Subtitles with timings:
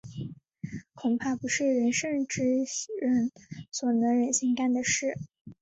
[0.95, 2.41] 恐怕不是仁圣之
[2.99, 3.31] 人
[3.71, 5.15] 所能忍心干的事。